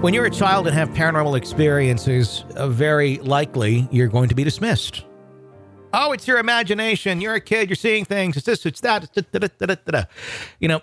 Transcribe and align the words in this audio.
When 0.00 0.14
you're 0.14 0.26
a 0.26 0.30
child 0.30 0.68
and 0.68 0.76
have 0.76 0.90
paranormal 0.90 1.36
experiences, 1.36 2.44
uh, 2.54 2.68
very 2.68 3.16
likely 3.18 3.88
you're 3.90 4.06
going 4.06 4.28
to 4.28 4.34
be 4.36 4.44
dismissed. 4.44 5.04
Oh, 5.92 6.12
it's 6.12 6.28
your 6.28 6.38
imagination. 6.38 7.20
You're 7.20 7.34
a 7.34 7.40
kid. 7.40 7.68
You're 7.68 7.74
seeing 7.74 8.04
things. 8.04 8.36
It's 8.36 8.46
this, 8.46 8.64
it's 8.64 8.80
that. 8.82 9.10
It's 9.12 9.28
da, 9.32 9.66
da, 9.66 9.74
da. 9.74 10.04
You 10.60 10.68
know, 10.68 10.82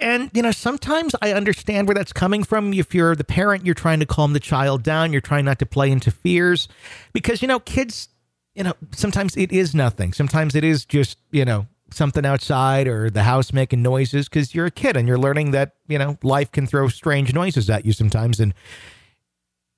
and, 0.00 0.30
you 0.32 0.42
know, 0.42 0.52
sometimes 0.52 1.16
I 1.20 1.32
understand 1.32 1.88
where 1.88 1.94
that's 1.96 2.12
coming 2.12 2.44
from. 2.44 2.72
If 2.72 2.94
you're 2.94 3.16
the 3.16 3.24
parent, 3.24 3.66
you're 3.66 3.74
trying 3.74 3.98
to 3.98 4.06
calm 4.06 4.32
the 4.32 4.40
child 4.40 4.84
down. 4.84 5.10
You're 5.10 5.20
trying 5.20 5.44
not 5.44 5.58
to 5.58 5.66
play 5.66 5.90
into 5.90 6.12
fears 6.12 6.68
because, 7.12 7.42
you 7.42 7.48
know, 7.48 7.58
kids, 7.58 8.10
you 8.54 8.62
know, 8.62 8.74
sometimes 8.92 9.36
it 9.36 9.50
is 9.50 9.74
nothing. 9.74 10.12
Sometimes 10.12 10.54
it 10.54 10.62
is 10.62 10.84
just, 10.84 11.18
you 11.32 11.44
know, 11.44 11.66
something 11.90 12.26
outside 12.26 12.86
or 12.86 13.10
the 13.10 13.22
house 13.22 13.52
making 13.52 13.82
noises 13.82 14.28
because 14.28 14.54
you're 14.54 14.66
a 14.66 14.70
kid 14.70 14.96
and 14.96 15.08
you're 15.08 15.18
learning 15.18 15.52
that, 15.52 15.74
you 15.86 15.98
know, 15.98 16.18
life 16.22 16.52
can 16.52 16.66
throw 16.66 16.88
strange 16.88 17.32
noises 17.32 17.70
at 17.70 17.86
you 17.86 17.92
sometimes. 17.92 18.40
And 18.40 18.54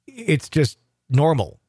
it's 0.06 0.48
just 0.48 0.78
normal. 1.08 1.60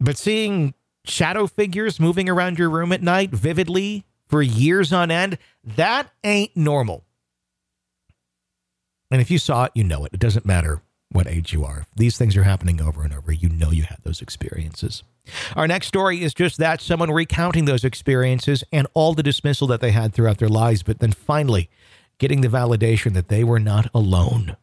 But 0.00 0.16
seeing 0.16 0.74
shadow 1.04 1.46
figures 1.46 2.00
moving 2.00 2.28
around 2.28 2.58
your 2.58 2.70
room 2.70 2.92
at 2.92 3.02
night 3.02 3.30
vividly 3.30 4.04
for 4.28 4.42
years 4.42 4.92
on 4.92 5.10
end, 5.10 5.38
that 5.64 6.10
ain't 6.24 6.56
normal. 6.56 7.04
And 9.10 9.20
if 9.20 9.30
you 9.30 9.38
saw 9.38 9.64
it, 9.64 9.72
you 9.74 9.84
know 9.84 10.04
it. 10.04 10.12
It 10.14 10.20
doesn't 10.20 10.46
matter 10.46 10.82
what 11.10 11.26
age 11.26 11.52
you 11.52 11.64
are. 11.64 11.86
These 11.96 12.16
things 12.16 12.36
are 12.36 12.44
happening 12.44 12.80
over 12.80 13.02
and 13.02 13.12
over. 13.12 13.32
You 13.32 13.48
know 13.48 13.70
you 13.70 13.82
had 13.82 13.98
those 14.04 14.22
experiences. 14.22 15.02
Our 15.56 15.68
next 15.68 15.86
story 15.86 16.22
is 16.22 16.34
just 16.34 16.58
that 16.58 16.80
someone 16.80 17.10
recounting 17.10 17.64
those 17.64 17.84
experiences 17.84 18.64
and 18.72 18.86
all 18.94 19.14
the 19.14 19.22
dismissal 19.22 19.66
that 19.68 19.80
they 19.80 19.90
had 19.90 20.12
throughout 20.12 20.38
their 20.38 20.48
lives, 20.48 20.82
but 20.82 21.00
then 21.00 21.12
finally 21.12 21.70
getting 22.18 22.40
the 22.40 22.48
validation 22.48 23.14
that 23.14 23.28
they 23.28 23.44
were 23.44 23.60
not 23.60 23.88
alone 23.94 24.56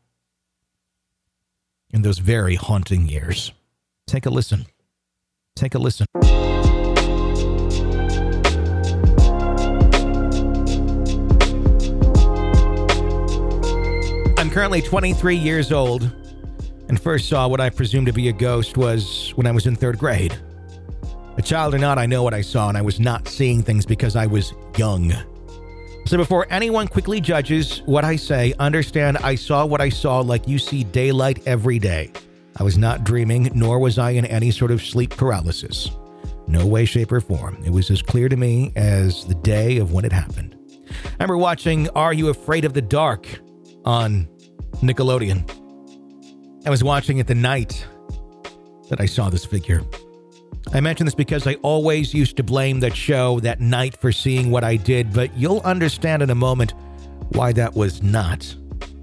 in 1.91 2.01
those 2.01 2.19
very 2.19 2.56
haunting 2.56 3.07
years. 3.07 3.51
Take 4.06 4.25
a 4.25 4.29
listen. 4.29 4.66
Take 5.56 5.73
a 5.73 5.79
listen. 5.79 6.06
I'm 14.38 14.51
currently 14.51 14.81
23 14.81 15.35
years 15.35 15.72
old 15.72 16.12
and 16.90 17.00
first 17.01 17.28
saw 17.28 17.47
what 17.47 17.59
I 17.59 17.69
presume 17.69 18.06
to 18.06 18.13
be 18.13 18.29
a 18.29 18.34
ghost 18.34 18.78
was 18.78 19.31
when 19.35 19.46
I 19.47 19.51
was 19.51 19.66
in 19.66 19.75
third 19.75 19.97
grade. 19.97 20.38
Child 21.47 21.75
or 21.75 21.78
not, 21.78 21.97
I 21.97 22.06
know 22.06 22.24
what 22.24 22.34
I 22.34 22.41
saw, 22.41 22.68
and 22.68 22.78
I 22.78 22.81
was 22.81 23.00
not 23.00 23.25
seeing 23.25 23.63
things 23.63 23.85
because 23.85 24.18
I 24.18 24.25
was 24.25 24.53
young. 24.75 25.13
So 26.06 26.18
before 26.18 26.46
anyone 26.50 26.90
quickly 26.90 27.22
judges 27.22 27.84
what 27.85 28.03
I 28.03 28.18
say, 28.18 28.53
understand 28.59 29.18
I 29.19 29.35
saw 29.35 29.66
what 29.66 29.80
I 29.80 29.88
saw 29.88 30.19
like 30.19 30.46
you 30.46 30.59
see 30.59 30.84
daylight 30.84 31.47
every 31.47 31.80
day. 31.80 32.12
I 32.58 32.63
was 32.63 32.78
not 32.78 33.06
dreaming, 33.06 33.50
nor 33.56 33.80
was 33.80 33.97
I 33.97 34.09
in 34.09 34.25
any 34.25 34.52
sort 34.52 34.72
of 34.72 34.84
sleep 34.84 35.12
paralysis. 35.12 35.90
No 36.47 36.66
way, 36.66 36.84
shape, 36.84 37.13
or 37.13 37.22
form. 37.22 37.58
It 37.66 37.69
was 37.69 37.90
as 37.91 38.02
clear 38.02 38.28
to 38.28 38.35
me 38.35 38.74
as 38.75 39.24
the 39.24 39.35
day 39.35 39.78
of 39.78 39.94
when 39.94 40.03
it 40.03 40.12
happened. 40.12 40.53
I 41.06 41.14
remember 41.14 41.38
watching 41.38 41.88
Are 41.91 42.12
You 42.12 42.28
Afraid 42.28 42.66
of 42.66 42.74
the 42.74 42.81
Dark 42.81 43.25
on 43.85 44.28
Nickelodeon. 44.81 45.50
I 46.66 46.69
was 46.69 46.84
watching 46.84 47.19
it 47.19 47.28
the 47.28 47.35
night 47.35 47.88
that 48.90 49.00
I 49.00 49.06
saw 49.06 49.29
this 49.29 49.46
figure. 49.46 49.81
I 50.73 50.81
mention 50.81 51.05
this 51.05 51.16
because 51.16 51.47
I 51.47 51.55
always 51.55 52.13
used 52.13 52.38
to 52.38 52.44
blame 52.44 52.79
that 52.81 52.95
show 52.95 53.39
that 53.39 53.61
night 53.61 53.95
for 53.95 54.11
seeing 54.11 54.51
what 54.51 54.63
I 54.63 54.75
did, 54.75 55.13
but 55.13 55.35
you'll 55.38 55.61
understand 55.61 56.22
in 56.22 56.29
a 56.29 56.35
moment 56.35 56.73
why 57.29 57.53
that 57.53 57.75
was 57.75 58.03
not 58.03 58.53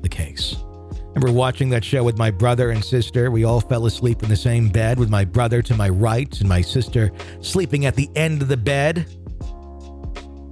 the 0.03 0.09
case. 0.09 0.57
I 0.57 1.19
remember 1.19 1.33
watching 1.33 1.71
that 1.71 1.85
show 1.85 2.03
with 2.03 2.19
my 2.19 2.31
brother 2.31 2.71
and 2.71 2.85
sister. 2.85 3.31
We 3.31 3.45
all 3.45 3.61
fell 3.61 3.87
asleep 3.87 4.23
in 4.23 4.29
the 4.29 4.37
same 4.37 4.69
bed 4.69 4.99
with 4.99 5.09
my 5.09 5.25
brother 5.25 5.63
to 5.63 5.75
my 5.75 5.89
right 5.89 6.39
and 6.41 6.49
my 6.49 6.61
sister 6.61 7.13
sleeping 7.41 7.87
at 7.87 7.95
the 7.95 8.11
end 8.15 8.43
of 8.43 8.49
the 8.49 8.57
bed. 8.57 9.07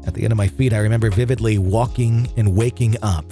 At 0.06 0.14
the 0.14 0.22
end 0.22 0.32
of 0.32 0.38
my 0.38 0.48
feet, 0.48 0.72
I 0.72 0.78
remember 0.78 1.10
vividly 1.10 1.58
walking 1.58 2.28
and 2.36 2.56
waking 2.56 2.96
up 3.02 3.30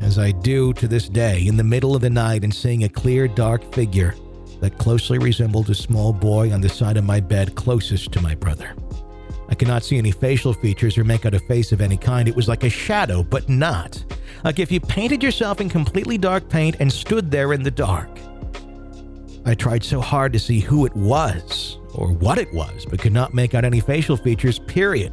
as 0.00 0.18
I 0.18 0.32
do 0.32 0.72
to 0.74 0.88
this 0.88 1.08
day, 1.08 1.46
in 1.46 1.56
the 1.56 1.64
middle 1.64 1.94
of 1.94 2.02
the 2.02 2.10
night 2.10 2.42
and 2.42 2.52
seeing 2.52 2.84
a 2.84 2.88
clear, 2.88 3.28
dark 3.28 3.72
figure 3.72 4.14
that 4.62 4.78
closely 4.78 5.18
resembled 5.18 5.68
a 5.70 5.74
small 5.74 6.12
boy 6.12 6.52
on 6.52 6.60
the 6.60 6.68
side 6.68 6.96
of 6.96 7.04
my 7.04 7.18
bed 7.18 7.56
closest 7.56 8.12
to 8.12 8.20
my 8.20 8.32
brother. 8.36 8.76
I 9.48 9.56
could 9.56 9.66
not 9.66 9.82
see 9.82 9.98
any 9.98 10.12
facial 10.12 10.54
features 10.54 10.96
or 10.96 11.02
make 11.02 11.26
out 11.26 11.34
a 11.34 11.40
face 11.40 11.72
of 11.72 11.80
any 11.80 11.96
kind. 11.96 12.28
It 12.28 12.36
was 12.36 12.46
like 12.46 12.62
a 12.62 12.70
shadow, 12.70 13.24
but 13.24 13.48
not. 13.48 14.02
Like 14.44 14.60
if 14.60 14.70
you 14.70 14.78
painted 14.78 15.20
yourself 15.20 15.60
in 15.60 15.68
completely 15.68 16.16
dark 16.16 16.48
paint 16.48 16.76
and 16.78 16.90
stood 16.90 17.28
there 17.28 17.52
in 17.52 17.64
the 17.64 17.72
dark. 17.72 18.08
I 19.44 19.54
tried 19.54 19.82
so 19.82 20.00
hard 20.00 20.32
to 20.32 20.38
see 20.38 20.60
who 20.60 20.86
it 20.86 20.94
was 20.94 21.78
or 21.92 22.12
what 22.12 22.38
it 22.38 22.54
was, 22.54 22.86
but 22.86 23.00
could 23.00 23.12
not 23.12 23.34
make 23.34 23.54
out 23.54 23.64
any 23.64 23.80
facial 23.80 24.16
features, 24.16 24.60
period. 24.60 25.12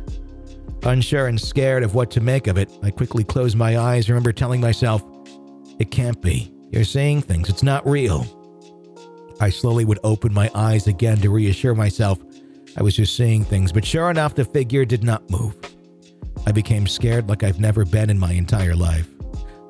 Unsure 0.83 1.25
and 1.25 1.41
scared 1.41 1.81
of 1.81 1.95
what 1.95 2.11
to 2.11 2.21
make 2.21 2.45
of 2.45 2.59
it, 2.59 2.71
I 2.83 2.91
quickly 2.91 3.23
closed 3.23 3.57
my 3.57 3.79
eyes. 3.79 4.09
Remember 4.09 4.31
telling 4.31 4.61
myself, 4.61 5.03
It 5.79 5.89
can't 5.89 6.21
be. 6.21 6.53
You're 6.71 6.83
seeing 6.83 7.23
things. 7.23 7.49
It's 7.49 7.63
not 7.63 7.85
real. 7.87 8.38
I 9.39 9.49
slowly 9.49 9.85
would 9.85 9.99
open 10.03 10.33
my 10.33 10.51
eyes 10.53 10.87
again 10.87 11.17
to 11.19 11.29
reassure 11.29 11.75
myself 11.75 12.19
I 12.77 12.83
was 12.83 12.95
just 12.95 13.15
seeing 13.15 13.43
things, 13.43 13.71
but 13.71 13.83
sure 13.83 14.09
enough, 14.09 14.35
the 14.35 14.45
figure 14.45 14.85
did 14.85 15.03
not 15.03 15.29
move. 15.29 15.55
I 16.45 16.51
became 16.51 16.87
scared 16.87 17.27
like 17.27 17.43
I've 17.43 17.59
never 17.59 17.83
been 17.83 18.09
in 18.09 18.19
my 18.19 18.31
entire 18.31 18.75
life. 18.75 19.07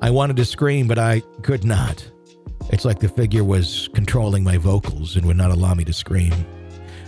I 0.02 0.10
wanted 0.10 0.36
to 0.36 0.44
scream, 0.44 0.86
but 0.86 0.98
I 0.98 1.20
could 1.42 1.64
not. 1.64 2.08
It's 2.70 2.84
like 2.84 3.00
the 3.00 3.08
figure 3.08 3.42
was 3.44 3.88
controlling 3.94 4.44
my 4.44 4.58
vocals 4.58 5.16
and 5.16 5.26
would 5.26 5.36
not 5.36 5.50
allow 5.50 5.74
me 5.74 5.84
to 5.84 5.92
scream. 5.92 6.32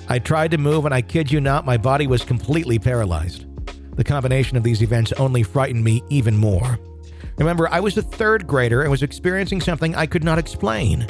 I 0.08 0.18
tried 0.18 0.50
to 0.52 0.58
move, 0.58 0.86
and 0.86 0.94
I 0.94 1.02
kid 1.02 1.30
you 1.30 1.40
not, 1.40 1.66
my 1.66 1.76
body 1.76 2.06
was 2.06 2.24
completely 2.24 2.78
paralyzed. 2.78 3.46
The 3.96 4.04
combination 4.04 4.56
of 4.56 4.62
these 4.62 4.82
events 4.82 5.12
only 5.12 5.42
frightened 5.42 5.84
me 5.84 6.02
even 6.08 6.36
more. 6.36 6.78
Remember, 7.38 7.68
I 7.68 7.80
was 7.80 7.96
a 7.96 8.02
third 8.02 8.46
grader 8.46 8.82
and 8.82 8.90
was 8.90 9.02
experiencing 9.02 9.60
something 9.60 9.94
I 9.94 10.06
could 10.06 10.24
not 10.24 10.38
explain. 10.38 11.06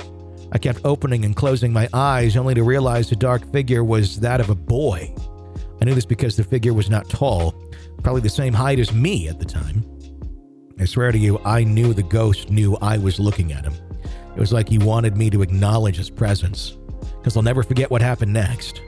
I 0.52 0.58
kept 0.58 0.82
opening 0.84 1.24
and 1.24 1.34
closing 1.34 1.72
my 1.72 1.88
eyes 1.94 2.36
only 2.36 2.54
to 2.54 2.62
realize 2.62 3.08
the 3.08 3.16
dark 3.16 3.50
figure 3.52 3.82
was 3.82 4.20
that 4.20 4.40
of 4.40 4.50
a 4.50 4.54
boy. 4.54 5.14
I 5.80 5.86
knew 5.86 5.94
this 5.94 6.04
because 6.04 6.36
the 6.36 6.44
figure 6.44 6.74
was 6.74 6.90
not 6.90 7.08
tall, 7.08 7.54
probably 8.02 8.20
the 8.20 8.28
same 8.28 8.52
height 8.52 8.78
as 8.78 8.92
me 8.92 9.28
at 9.28 9.38
the 9.38 9.46
time. 9.46 9.82
I 10.78 10.84
swear 10.84 11.10
to 11.10 11.18
you, 11.18 11.38
I 11.44 11.64
knew 11.64 11.94
the 11.94 12.02
ghost 12.02 12.50
knew 12.50 12.76
I 12.82 12.98
was 12.98 13.18
looking 13.18 13.52
at 13.52 13.64
him. 13.64 13.74
It 14.36 14.40
was 14.40 14.52
like 14.52 14.68
he 14.68 14.78
wanted 14.78 15.16
me 15.16 15.30
to 15.30 15.42
acknowledge 15.42 15.96
his 15.96 16.10
presence, 16.10 16.76
because 17.18 17.36
I'll 17.36 17.42
never 17.42 17.62
forget 17.62 17.90
what 17.90 18.02
happened 18.02 18.32
next. 18.32 18.82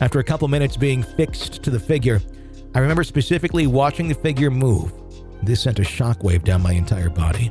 After 0.00 0.20
a 0.20 0.24
couple 0.24 0.48
minutes 0.48 0.76
being 0.76 1.02
fixed 1.02 1.62
to 1.62 1.70
the 1.70 1.80
figure, 1.80 2.22
I 2.74 2.78
remember 2.78 3.04
specifically 3.04 3.66
watching 3.66 4.08
the 4.08 4.14
figure 4.14 4.50
move. 4.50 4.92
This 5.42 5.60
sent 5.60 5.78
a 5.78 5.82
shockwave 5.82 6.44
down 6.44 6.62
my 6.62 6.72
entire 6.72 7.10
body. 7.10 7.50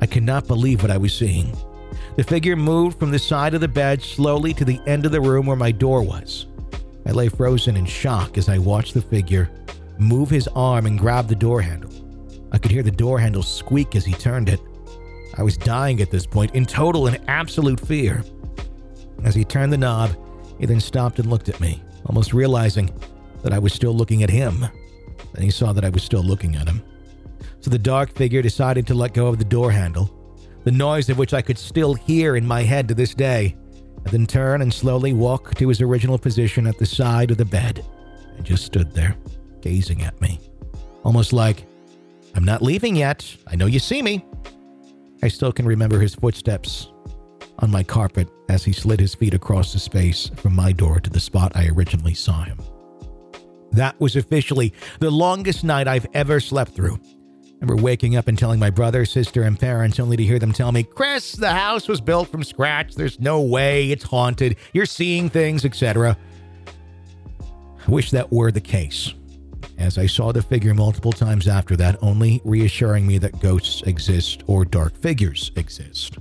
I 0.00 0.06
could 0.06 0.22
not 0.22 0.46
believe 0.46 0.82
what 0.82 0.90
I 0.90 0.98
was 0.98 1.14
seeing. 1.14 1.56
The 2.16 2.24
figure 2.24 2.56
moved 2.56 2.98
from 2.98 3.10
the 3.10 3.18
side 3.18 3.54
of 3.54 3.60
the 3.60 3.68
bed 3.68 4.02
slowly 4.02 4.52
to 4.54 4.64
the 4.64 4.80
end 4.86 5.06
of 5.06 5.12
the 5.12 5.20
room 5.20 5.46
where 5.46 5.56
my 5.56 5.70
door 5.70 6.02
was. 6.02 6.46
I 7.06 7.12
lay 7.12 7.28
frozen 7.28 7.76
in 7.76 7.86
shock 7.86 8.36
as 8.36 8.48
I 8.48 8.58
watched 8.58 8.94
the 8.94 9.02
figure 9.02 9.50
move 9.98 10.30
his 10.30 10.48
arm 10.48 10.86
and 10.86 10.98
grab 10.98 11.26
the 11.26 11.34
door 11.34 11.60
handle. 11.60 11.90
I 12.52 12.58
could 12.58 12.70
hear 12.70 12.82
the 12.82 12.90
door 12.90 13.18
handle 13.18 13.42
squeak 13.42 13.96
as 13.96 14.04
he 14.04 14.12
turned 14.12 14.48
it. 14.48 14.60
I 15.36 15.42
was 15.42 15.56
dying 15.56 16.00
at 16.00 16.10
this 16.10 16.26
point, 16.26 16.54
in 16.54 16.64
total 16.64 17.06
and 17.06 17.20
absolute 17.28 17.80
fear. 17.80 18.24
As 19.24 19.34
he 19.34 19.44
turned 19.44 19.72
the 19.72 19.76
knob, 19.76 20.16
he 20.58 20.66
then 20.66 20.80
stopped 20.80 21.18
and 21.18 21.28
looked 21.28 21.48
at 21.48 21.60
me, 21.60 21.82
almost 22.06 22.32
realizing 22.32 22.90
that 23.42 23.52
I 23.52 23.58
was 23.58 23.72
still 23.72 23.94
looking 23.94 24.22
at 24.22 24.30
him. 24.30 24.66
Then 25.32 25.42
he 25.42 25.50
saw 25.50 25.72
that 25.72 25.84
I 25.84 25.90
was 25.90 26.02
still 26.02 26.22
looking 26.22 26.56
at 26.56 26.68
him. 26.68 26.82
So 27.60 27.70
the 27.70 27.78
dark 27.78 28.14
figure 28.14 28.42
decided 28.42 28.86
to 28.86 28.94
let 28.94 29.14
go 29.14 29.26
of 29.26 29.38
the 29.38 29.44
door 29.44 29.70
handle, 29.70 30.10
the 30.64 30.72
noise 30.72 31.08
of 31.08 31.18
which 31.18 31.34
I 31.34 31.42
could 31.42 31.58
still 31.58 31.94
hear 31.94 32.36
in 32.36 32.46
my 32.46 32.62
head 32.62 32.88
to 32.88 32.94
this 32.94 33.14
day, 33.14 33.56
and 34.04 34.06
then 34.06 34.26
turn 34.26 34.62
and 34.62 34.72
slowly 34.72 35.12
walk 35.12 35.54
to 35.56 35.68
his 35.68 35.80
original 35.80 36.18
position 36.18 36.66
at 36.66 36.78
the 36.78 36.86
side 36.86 37.30
of 37.30 37.36
the 37.36 37.44
bed 37.44 37.84
and 38.36 38.44
just 38.44 38.64
stood 38.64 38.92
there, 38.92 39.16
gazing 39.60 40.02
at 40.02 40.20
me. 40.20 40.40
Almost 41.04 41.32
like, 41.32 41.64
I'm 42.34 42.44
not 42.44 42.62
leaving 42.62 42.96
yet. 42.96 43.36
I 43.46 43.56
know 43.56 43.66
you 43.66 43.78
see 43.78 44.02
me. 44.02 44.24
I 45.22 45.28
still 45.28 45.52
can 45.52 45.66
remember 45.66 45.98
his 45.98 46.14
footsteps 46.14 46.88
on 47.58 47.70
my 47.70 47.82
carpet 47.82 48.28
as 48.48 48.64
he 48.64 48.72
slid 48.72 49.00
his 49.00 49.14
feet 49.14 49.34
across 49.34 49.72
the 49.72 49.78
space 49.78 50.30
from 50.36 50.54
my 50.54 50.72
door 50.72 51.00
to 51.00 51.10
the 51.10 51.20
spot 51.20 51.52
I 51.56 51.68
originally 51.68 52.14
saw 52.14 52.44
him. 52.44 52.58
That 53.72 54.00
was 54.00 54.16
officially 54.16 54.72
the 55.00 55.10
longest 55.10 55.64
night 55.64 55.88
I've 55.88 56.06
ever 56.14 56.40
slept 56.40 56.72
through. 56.72 57.00
Remember 57.60 57.82
waking 57.82 58.14
up 58.14 58.28
and 58.28 58.38
telling 58.38 58.60
my 58.60 58.70
brother, 58.70 59.04
sister, 59.04 59.42
and 59.42 59.58
parents 59.58 59.98
only 59.98 60.16
to 60.16 60.22
hear 60.22 60.38
them 60.38 60.52
tell 60.52 60.70
me, 60.70 60.84
Chris, 60.84 61.32
the 61.32 61.50
house 61.50 61.88
was 61.88 62.00
built 62.00 62.28
from 62.28 62.44
scratch. 62.44 62.94
There's 62.94 63.18
no 63.18 63.40
way 63.40 63.90
it's 63.90 64.04
haunted. 64.04 64.56
You're 64.72 64.86
seeing 64.86 65.28
things, 65.28 65.64
etc. 65.64 66.16
I 67.84 67.90
wish 67.90 68.12
that 68.12 68.30
were 68.30 68.52
the 68.52 68.60
case, 68.60 69.12
as 69.76 69.98
I 69.98 70.06
saw 70.06 70.30
the 70.30 70.42
figure 70.42 70.72
multiple 70.72 71.10
times 71.10 71.48
after 71.48 71.74
that, 71.76 72.00
only 72.00 72.40
reassuring 72.44 73.04
me 73.06 73.18
that 73.18 73.40
ghosts 73.40 73.82
exist 73.82 74.44
or 74.46 74.64
dark 74.64 74.96
figures 74.96 75.50
exist. 75.56 76.18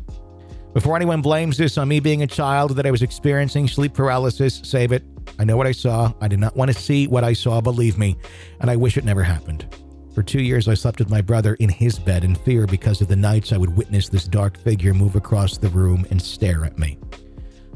Before 0.74 0.96
anyone 0.96 1.22
blames 1.22 1.58
this 1.58 1.78
on 1.78 1.88
me 1.88 2.00
being 2.00 2.24
a 2.24 2.28
child 2.28 2.76
that 2.78 2.88
I 2.88 2.92
was 2.92 3.04
experiencing 3.04 3.68
sleep 3.68 3.94
paralysis, 3.94 4.60
save 4.64 4.92
it. 4.92 5.04
I 5.38 5.44
know 5.44 5.58
what 5.58 5.68
I 5.68 5.72
saw. 5.72 6.14
I 6.20 6.28
did 6.28 6.40
not 6.40 6.56
want 6.56 6.72
to 6.72 6.80
see 6.80 7.06
what 7.08 7.24
I 7.24 7.34
saw, 7.34 7.62
believe 7.62 8.00
me, 8.00 8.18
and 8.60 8.72
I 8.72 8.76
wish 8.76 8.98
it 8.98 9.06
never 9.06 9.24
happened. 9.24 9.68
For 10.18 10.24
two 10.24 10.42
years, 10.42 10.68
I 10.68 10.74
slept 10.74 10.98
with 10.98 11.12
my 11.12 11.22
brother 11.22 11.54
in 11.60 11.70
his 11.70 12.00
bed 12.00 12.24
in 12.24 12.34
fear 12.34 12.66
because 12.66 13.02
of 13.02 13.08
the 13.08 13.16
nights 13.16 13.54
I 13.54 13.58
would 13.58 13.78
witness 13.78 14.10
this 14.10 14.28
dark 14.28 14.58
figure 14.58 14.96
move 14.96 15.16
across 15.16 15.60
the 15.60 15.70
room 15.70 16.08
and 16.10 16.20
stare 16.20 16.66
at 16.66 16.80
me. 16.80 16.98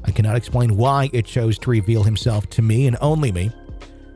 I 0.05 0.09
cannot 0.09 0.37
explain 0.37 0.75
why 0.75 1.11
it 1.13 1.27
chose 1.27 1.59
to 1.59 1.69
reveal 1.69 2.01
himself 2.01 2.49
to 2.49 2.63
me 2.63 2.87
and 2.87 2.97
only 2.99 3.31
me. 3.31 3.51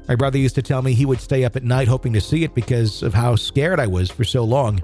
My 0.07 0.16
brother 0.16 0.39
used 0.39 0.56
to 0.56 0.63
tell 0.63 0.81
me 0.81 0.95
he 0.95 1.06
would 1.06 1.22
stay 1.22 1.45
up 1.45 1.56
at 1.56 1.63
night 1.63 1.88
hoping 1.88 2.13
to 2.13 2.19
see 2.19 2.44
it 2.44 2.56
because 2.56 3.04
of 3.04 3.13
how 3.13 3.36
scared 3.36 3.80
I 3.80 3.86
was 3.86 4.10
for 4.10 4.24
so 4.24 4.44
long. 4.44 4.80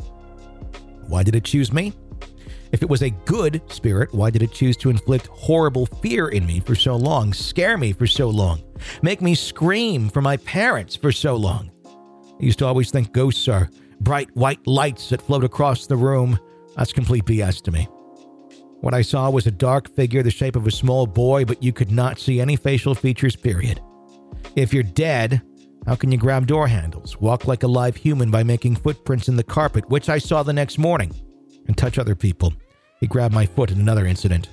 Why 1.08 1.24
did 1.24 1.36
it 1.36 1.44
choose 1.44 1.74
me? 1.74 1.94
If 2.72 2.84
it 2.84 2.90
was 2.92 3.02
a 3.02 3.10
good 3.10 3.60
spirit, 3.72 4.14
why 4.14 4.30
did 4.30 4.44
it 4.44 4.54
choose 4.54 4.78
to 4.78 4.92
inflict 4.92 5.26
horrible 5.26 5.88
fear 5.88 6.28
in 6.28 6.46
me 6.46 6.60
for 6.60 6.76
so 6.76 6.96
long, 6.96 7.34
scare 7.34 7.80
me 7.80 7.92
for 7.92 8.06
so 8.06 8.30
long, 8.30 8.62
make 9.02 9.20
me 9.20 9.34
scream 9.34 10.10
for 10.10 10.22
my 10.22 10.38
parents 10.38 10.96
for 10.96 11.12
so 11.12 11.36
long? 11.36 11.71
I 12.42 12.46
used 12.46 12.60
to 12.60 12.66
always 12.66 12.92
think 12.92 13.12
ghosts 13.12 13.48
are 13.48 13.70
bright 14.00 14.36
white 14.36 14.66
lights 14.66 15.10
that 15.10 15.22
float 15.22 15.44
across 15.44 15.86
the 15.86 15.96
room. 15.96 16.40
That's 16.76 16.94
complete 16.94 17.26
BS 17.26 17.62
to 17.64 17.72
me. 17.72 17.84
What 18.82 18.96
I 18.96 19.04
saw 19.04 19.30
was 19.30 19.46
a 19.46 19.52
dark 19.52 19.94
figure 19.96 20.24
the 20.24 20.32
shape 20.32 20.56
of 20.56 20.66
a 20.66 20.72
small 20.72 21.06
boy, 21.06 21.46
but 21.46 21.62
you 21.62 21.72
could 21.72 21.92
not 21.92 22.18
see 22.18 22.42
any 22.42 22.56
facial 22.56 22.96
features, 22.96 23.36
period. 23.36 23.80
If 24.56 24.74
you're 24.74 24.82
dead, 24.82 25.42
how 25.86 25.96
can 25.96 26.12
you 26.12 26.18
grab 26.18 26.48
door 26.48 26.68
handles, 26.68 27.20
walk 27.22 27.48
like 27.48 27.62
a 27.62 27.68
live 27.68 27.96
human 27.96 28.32
by 28.32 28.42
making 28.42 28.78
footprints 28.78 29.28
in 29.28 29.36
the 29.36 29.44
carpet, 29.44 29.88
which 29.90 30.10
I 30.10 30.18
saw 30.18 30.42
the 30.42 30.54
next 30.54 30.80
morning? 30.80 31.14
and 31.68 31.78
touch 31.78 31.98
other 31.98 32.16
people. 32.16 32.54
He 33.00 33.08
grabbed 33.08 33.34
my 33.34 33.46
foot 33.46 33.72
in 33.72 33.80
another 33.80 34.06
incident. 34.06 34.50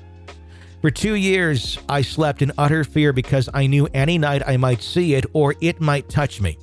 For 0.80 0.90
two 0.90 1.14
years, 1.14 1.78
I 1.88 2.02
slept 2.02 2.42
in 2.42 2.52
utter 2.56 2.84
fear 2.84 3.12
because 3.12 3.48
I 3.52 3.66
knew 3.66 3.88
any 3.92 4.16
night 4.16 4.42
I 4.46 4.56
might 4.56 4.82
see 4.82 5.14
it 5.14 5.26
or 5.32 5.54
it 5.60 5.80
might 5.80 6.08
touch 6.08 6.40
me. 6.40 6.56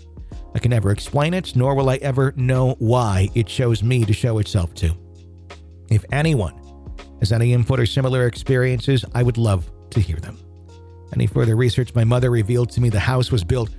I 0.55 0.59
can 0.59 0.71
never 0.71 0.89
explain 0.91 1.33
it, 1.33 1.53
nor 1.55 1.75
will 1.75 1.89
I 1.89 1.97
ever 1.97 2.33
know 2.37 2.75
why 2.79 3.29
it 3.35 3.45
chose 3.45 3.83
me 3.83 4.05
to 4.05 4.13
show 4.13 4.39
itself 4.39 4.73
to. 4.75 4.95
If 5.89 6.05
anyone 6.13 6.55
has 7.19 7.33
any 7.33 7.51
input 7.51 7.79
or 7.79 7.85
similar 7.85 8.25
experiences, 8.25 9.03
I 9.13 9.21
would 9.21 9.37
love 9.37 9.69
to 9.91 9.99
hear 9.99 10.15
them. 10.15 10.39
Any 11.13 11.27
further 11.27 11.57
research 11.57 11.93
my 11.93 12.05
mother 12.05 12.31
revealed 12.31 12.69
to 12.71 12.81
me 12.81 12.89
the 12.89 12.99
house 12.99 13.31
was 13.31 13.43
built 13.43 13.69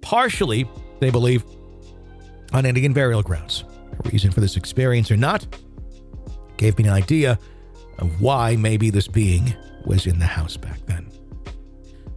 partially, 0.00 0.68
they 1.00 1.10
believe, 1.10 1.44
on 2.52 2.64
Indian 2.64 2.92
burial 2.92 3.22
grounds. 3.22 3.64
A 4.04 4.08
reason 4.08 4.30
for 4.30 4.40
this 4.40 4.56
experience 4.56 5.10
or 5.10 5.16
not 5.16 5.46
gave 6.56 6.78
me 6.78 6.84
an 6.84 6.90
idea 6.90 7.38
of 7.98 8.20
why 8.20 8.56
maybe 8.56 8.88
this 8.88 9.08
being 9.08 9.54
was 9.84 10.06
in 10.06 10.18
the 10.18 10.26
house 10.26 10.56
back 10.56 10.78
then. 10.86 11.10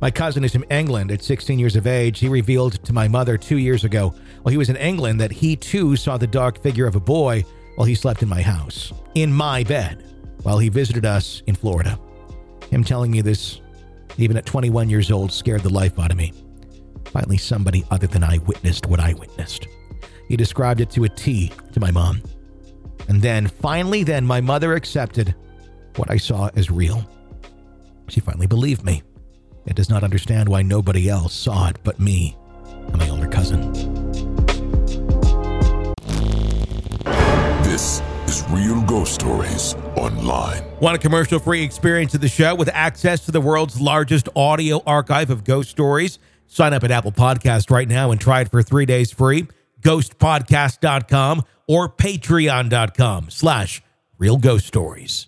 My 0.02 0.10
cousin 0.10 0.46
is 0.46 0.54
from 0.54 0.64
England 0.70 1.12
at 1.12 1.22
16 1.22 1.60
years 1.60 1.76
of 1.76 1.86
age. 1.86 2.20
He 2.20 2.30
revealed 2.30 2.82
to 2.86 2.94
my 2.94 3.10
mother 3.10 3.38
two 3.38 3.58
years 3.58 3.84
ago, 3.84 4.14
while 4.42 4.52
he 4.52 4.58
was 4.58 4.70
in 4.70 4.78
England, 4.78 5.20
that 5.20 5.32
he 5.32 5.58
too 5.58 5.98
saw 5.98 6.18
the 6.18 6.26
dark 6.26 6.62
figure 6.62 6.88
of 6.88 6.96
a 6.96 7.02
boy 7.02 7.44
while 7.76 7.86
he 7.86 7.96
slept 7.96 8.24
in 8.24 8.30
my 8.30 8.42
house, 8.42 8.94
in 9.16 9.34
my 9.34 9.64
bed, 9.66 10.06
while 10.44 10.58
he 10.58 10.70
visited 10.70 11.06
us 11.06 11.44
in 11.48 11.56
Florida. 11.56 12.00
Him 12.70 12.82
telling 12.82 13.12
me 13.12 13.20
this, 13.20 13.60
even 14.18 14.38
at 14.38 14.46
21 14.46 14.90
years 14.90 15.12
old, 15.12 15.34
scared 15.34 15.64
the 15.64 15.74
life 15.74 16.00
out 16.00 16.12
of 16.12 16.18
me. 16.18 16.32
Finally, 17.06 17.38
somebody 17.38 17.84
other 17.92 18.08
than 18.08 18.24
I 18.24 18.38
witnessed 18.38 18.86
what 18.86 19.02
I 19.02 19.14
witnessed. 19.14 19.68
He 20.30 20.38
described 20.38 20.80
it 20.80 20.90
to 20.92 21.04
a 21.04 21.10
T 21.10 21.52
to 21.74 21.80
my 21.82 21.92
mom. 21.92 22.22
And 23.10 23.22
then, 23.22 23.48
finally, 23.48 24.04
then, 24.04 24.26
my 24.26 24.40
mother 24.40 24.76
accepted 24.76 25.36
what 25.98 26.10
I 26.10 26.18
saw 26.18 26.50
as 26.56 26.72
real. 26.72 27.04
She 28.08 28.22
finally 28.22 28.48
believed 28.48 28.86
me 28.86 29.04
and 29.70 29.76
does 29.76 29.90
not 29.90 30.04
understand 30.04 30.50
why 30.50 30.62
nobody 30.62 31.08
else 31.08 31.34
saw 31.34 31.70
it 31.70 31.78
but 31.84 32.00
me 32.00 32.36
and 32.88 32.98
my 32.98 33.08
older 33.08 33.28
cousin. 33.28 33.72
This 37.64 38.02
is 38.26 38.44
Real 38.50 38.82
Ghost 38.82 39.14
Stories 39.14 39.76
Online. 39.96 40.64
Want 40.82 40.96
a 40.96 41.00
commercial 41.00 41.40
free 41.40 41.64
experience 41.64 42.14
of 42.16 42.22
the 42.22 42.28
show 42.28 42.56
with 42.56 42.70
access 42.74 43.24
to 43.26 43.32
the 43.32 43.40
world's 43.40 43.80
largest 43.80 44.28
audio 44.36 44.82
archive 44.86 45.30
of 45.30 45.44
ghost 45.44 45.70
stories? 45.70 46.20
Sign 46.48 46.74
up 46.74 46.84
at 46.84 46.90
Apple 46.90 47.12
Podcast 47.12 47.70
right 47.70 47.88
now 47.88 48.12
and 48.12 48.20
try 48.20 48.42
it 48.42 48.50
for 48.50 48.64
three 48.64 48.88
days 48.88 49.12
free. 49.12 49.48
Ghostpodcast.com 49.82 51.44
or 51.68 51.88
patreon.com 51.88 53.30
slash 53.30 53.84
real 54.18 54.38
ghost 54.38 54.66
stories. 54.66 55.28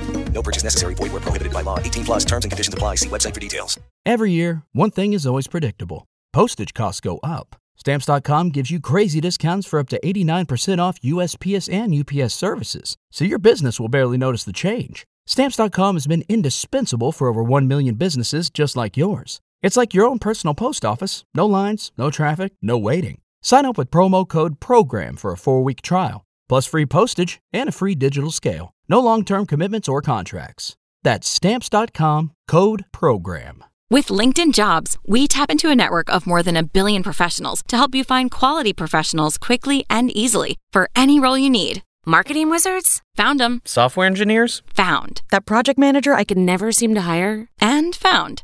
No 0.31 0.41
purchase 0.41 0.63
necessary. 0.63 0.95
Void 0.95 1.13
were 1.13 1.19
prohibited 1.19 1.53
by 1.53 1.61
law. 1.61 1.77
18 1.79 2.05
plus 2.05 2.25
terms 2.25 2.45
and 2.45 2.51
conditions 2.51 2.73
apply. 2.73 2.95
See 2.95 3.09
website 3.09 3.33
for 3.33 3.39
details. 3.39 3.79
Every 4.05 4.31
year, 4.31 4.63
one 4.71 4.91
thing 4.91 5.13
is 5.13 5.27
always 5.27 5.47
predictable 5.47 6.07
postage 6.33 6.73
costs 6.73 7.01
go 7.01 7.19
up. 7.23 7.55
Stamps.com 7.77 8.49
gives 8.49 8.69
you 8.69 8.79
crazy 8.79 9.19
discounts 9.19 9.67
for 9.67 9.79
up 9.79 9.89
to 9.89 9.99
89% 10.01 10.77
off 10.79 11.01
USPS 11.01 11.71
and 11.73 11.95
UPS 11.95 12.33
services, 12.33 12.95
so 13.11 13.25
your 13.25 13.39
business 13.39 13.79
will 13.79 13.89
barely 13.89 14.17
notice 14.19 14.43
the 14.43 14.53
change. 14.53 15.05
Stamps.com 15.25 15.95
has 15.95 16.05
been 16.05 16.23
indispensable 16.29 17.11
for 17.11 17.27
over 17.27 17.43
1 17.43 17.67
million 17.67 17.95
businesses 17.95 18.51
just 18.51 18.75
like 18.77 18.97
yours. 18.97 19.41
It's 19.63 19.77
like 19.77 19.95
your 19.95 20.05
own 20.05 20.19
personal 20.19 20.53
post 20.53 20.85
office 20.85 21.23
no 21.33 21.47
lines, 21.47 21.91
no 21.97 22.11
traffic, 22.11 22.53
no 22.61 22.77
waiting. 22.77 23.21
Sign 23.41 23.65
up 23.65 23.77
with 23.77 23.89
promo 23.89 24.27
code 24.27 24.59
PROGRAM 24.59 25.17
for 25.17 25.31
a 25.31 25.37
four 25.37 25.63
week 25.63 25.81
trial, 25.81 26.23
plus 26.51 26.67
free 26.67 26.85
postage 26.85 27.39
and 27.53 27.69
a 27.69 27.71
free 27.71 27.95
digital 27.95 28.29
scale. 28.29 28.73
No 28.89 28.99
long 28.99 29.23
term 29.23 29.45
commitments 29.45 29.87
or 29.87 30.01
contracts. 30.01 30.75
That's 31.01 31.25
Stamps.com 31.25 32.31
code 32.45 32.83
PROGRAM. 32.91 33.63
With 33.89 34.07
LinkedIn 34.07 34.53
Jobs, 34.53 34.97
we 35.07 35.29
tap 35.29 35.49
into 35.49 35.69
a 35.69 35.75
network 35.75 36.09
of 36.09 36.27
more 36.27 36.43
than 36.43 36.57
a 36.57 36.63
billion 36.63 37.03
professionals 37.03 37.63
to 37.69 37.77
help 37.77 37.95
you 37.95 38.03
find 38.03 38.29
quality 38.29 38.73
professionals 38.73 39.37
quickly 39.37 39.85
and 39.89 40.11
easily 40.11 40.57
for 40.73 40.89
any 40.93 41.21
role 41.21 41.37
you 41.37 41.49
need. 41.49 41.83
Marketing 42.05 42.49
wizards? 42.49 43.01
Found 43.15 43.39
them. 43.39 43.61
Software 43.63 44.07
engineers? 44.07 44.61
Found. 44.75 45.21
That 45.31 45.45
project 45.45 45.79
manager 45.79 46.13
I 46.13 46.25
could 46.25 46.37
never 46.37 46.73
seem 46.73 46.93
to 46.95 47.07
hire? 47.13 47.47
And 47.61 47.95
found. 47.95 48.43